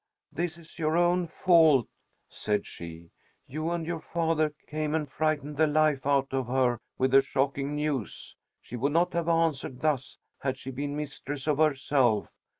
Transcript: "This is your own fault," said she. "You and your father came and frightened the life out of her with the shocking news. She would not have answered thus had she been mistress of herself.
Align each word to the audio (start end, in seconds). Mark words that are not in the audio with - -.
"This 0.31 0.57
is 0.57 0.79
your 0.79 0.97
own 0.97 1.27
fault," 1.27 1.87
said 2.27 2.65
she. 2.65 3.11
"You 3.45 3.69
and 3.69 3.85
your 3.85 3.99
father 3.99 4.51
came 4.65 4.95
and 4.95 5.07
frightened 5.07 5.57
the 5.57 5.67
life 5.67 6.07
out 6.07 6.33
of 6.33 6.47
her 6.47 6.79
with 6.97 7.11
the 7.11 7.21
shocking 7.21 7.75
news. 7.75 8.35
She 8.59 8.75
would 8.75 8.93
not 8.93 9.13
have 9.13 9.29
answered 9.29 9.81
thus 9.81 10.17
had 10.39 10.57
she 10.57 10.71
been 10.71 10.95
mistress 10.97 11.45
of 11.45 11.59
herself. 11.59 12.29